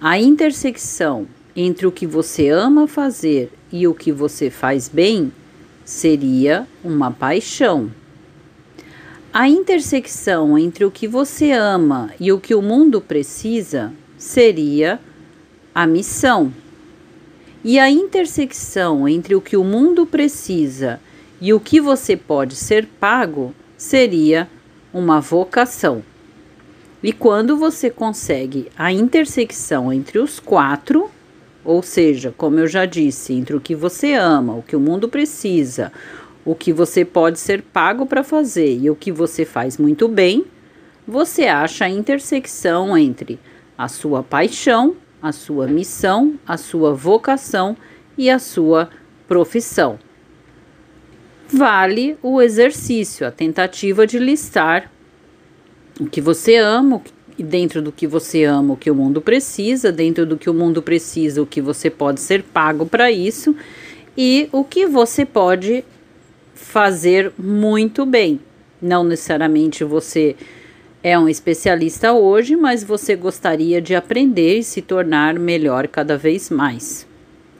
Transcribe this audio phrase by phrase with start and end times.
[0.00, 5.30] A intersecção entre o que você ama fazer e o que você faz bem
[5.84, 7.90] seria uma paixão.
[9.30, 14.98] A intersecção entre o que você ama e o que o mundo precisa seria
[15.74, 16.50] a missão.
[17.62, 20.98] E a intersecção entre o que o mundo precisa
[21.38, 24.48] e o que você pode ser pago seria
[24.90, 26.02] uma vocação.
[27.06, 31.08] E quando você consegue a intersecção entre os quatro,
[31.64, 35.08] ou seja, como eu já disse, entre o que você ama, o que o mundo
[35.08, 35.92] precisa,
[36.44, 40.46] o que você pode ser pago para fazer e o que você faz muito bem,
[41.06, 43.38] você acha a intersecção entre
[43.78, 47.76] a sua paixão, a sua missão, a sua vocação
[48.18, 48.90] e a sua
[49.28, 49.96] profissão.
[51.48, 54.90] Vale o exercício, a tentativa de listar
[56.00, 57.02] o que você ama,
[57.38, 60.54] e dentro do que você ama, o que o mundo precisa, dentro do que o
[60.54, 63.54] mundo precisa, o que você pode ser pago para isso
[64.16, 65.84] e o que você pode
[66.54, 68.40] fazer muito bem.
[68.80, 70.34] Não necessariamente você
[71.02, 76.48] é um especialista hoje, mas você gostaria de aprender e se tornar melhor cada vez
[76.48, 77.06] mais.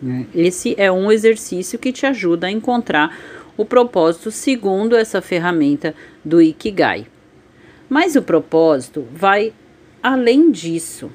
[0.00, 0.26] Né?
[0.34, 3.16] Esse é um exercício que te ajuda a encontrar
[3.56, 5.94] o propósito segundo essa ferramenta
[6.24, 7.06] do Ikigai.
[7.88, 9.52] Mas o propósito vai
[10.02, 11.10] além disso.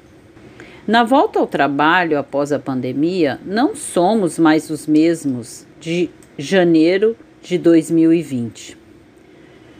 [0.86, 7.58] Na volta ao trabalho após a pandemia, não somos mais os mesmos de janeiro de
[7.58, 8.76] 2020.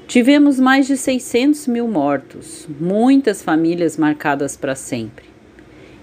[0.06, 5.24] Tivemos mais de 600 mil mortos, muitas famílias marcadas para sempre.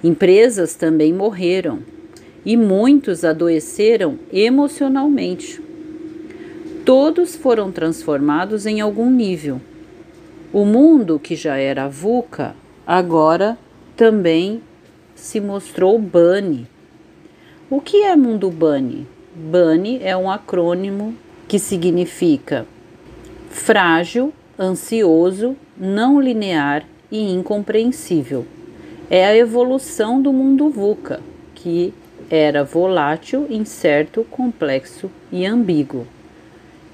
[0.04, 1.80] Empresas também morreram
[2.44, 5.62] e muitos adoeceram emocionalmente.
[6.84, 9.62] Todos foram transformados em algum nível
[10.52, 12.56] o mundo que já era VUCA
[12.86, 13.56] agora
[13.96, 14.64] também
[15.14, 16.68] se mostrou BANI.
[17.70, 19.06] O que é mundo BANI?
[19.36, 21.14] BANI é um acrônimo
[21.48, 22.66] que significa
[23.52, 28.44] frágil, ansioso, não linear e incompreensível.
[29.08, 31.20] É a evolução do mundo VUCA,
[31.54, 31.94] que
[32.28, 36.08] era volátil, incerto, complexo e ambíguo.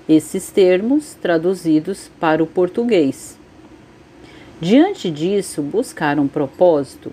[0.10, 3.38] Esses termos traduzidos para o português.
[4.62, 7.12] Diante disso, buscar um propósito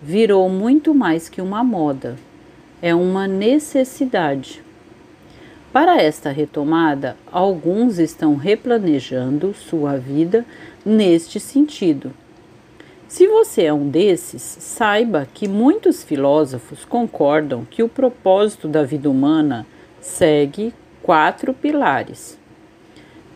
[0.00, 2.16] virou muito mais que uma moda,
[2.80, 4.62] é uma necessidade.
[5.72, 10.46] Para esta retomada, alguns estão replanejando sua vida
[10.86, 12.12] neste sentido.
[13.08, 19.10] Se você é um desses, saiba que muitos filósofos concordam que o propósito da vida
[19.10, 19.66] humana
[20.00, 20.72] segue
[21.02, 22.38] quatro pilares.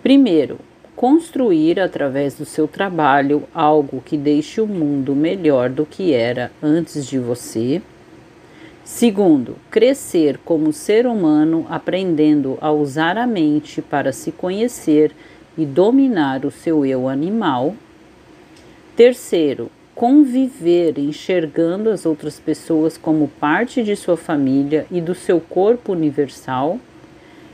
[0.01, 0.61] Primeiro,
[0.99, 7.07] construir através do seu trabalho algo que deixe o mundo melhor do que era antes
[7.07, 7.81] de você.
[8.83, 15.13] Segundo, crescer como ser humano aprendendo a usar a mente para se conhecer
[15.57, 17.77] e dominar o seu eu animal.
[18.97, 25.93] Terceiro, conviver enxergando as outras pessoas como parte de sua família e do seu corpo
[25.93, 26.81] universal.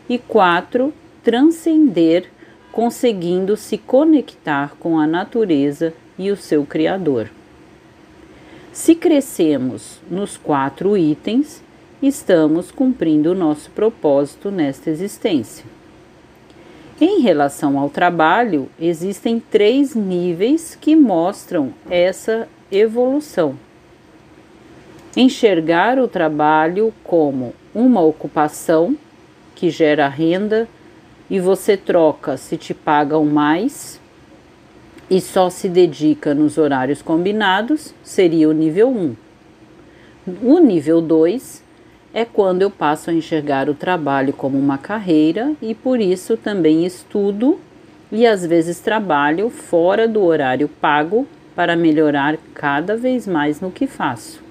[0.08, 2.30] E quatro, transcender
[2.74, 7.30] conseguindo se conectar com a natureza e o seu Criador.
[8.72, 11.62] Se crescemos nos quatro itens,
[12.02, 15.64] estamos cumprindo o nosso propósito nesta existência.
[17.00, 23.54] Em relação ao trabalho, existem três níveis que mostram essa evolução.
[25.16, 28.96] Enxergar o trabalho como uma ocupação
[29.54, 30.68] que gera renda,
[31.30, 34.00] e você troca se te pagam mais
[35.10, 39.16] e só se dedica nos horários combinados, seria o nível 1.
[40.42, 41.62] O nível 2
[42.12, 46.86] é quando eu passo a enxergar o trabalho como uma carreira e por isso também
[46.86, 47.58] estudo
[48.10, 53.86] e às vezes trabalho fora do horário pago para melhorar cada vez mais no que
[53.86, 54.42] faço.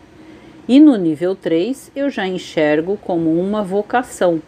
[0.67, 4.41] E no nível 3 eu já enxergo como uma vocação,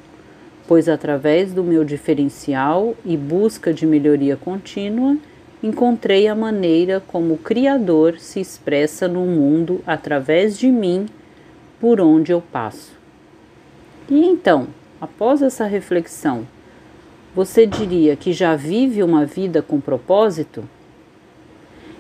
[0.68, 5.18] pois através do meu diferencial e busca de melhoria contínua,
[5.62, 11.08] encontrei a maneira como o Criador se expressa no mundo através de mim,
[11.80, 12.94] por onde eu passo.
[14.10, 14.68] E então,
[15.00, 16.48] após essa reflexão,
[17.36, 20.64] você diria que já vive uma vida com propósito?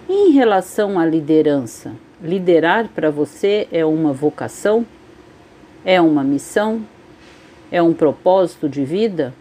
[0.07, 4.85] E em relação à liderança, liderar para você é uma vocação?
[5.83, 6.83] É uma missão?
[7.75, 9.33] É um propósito de vida?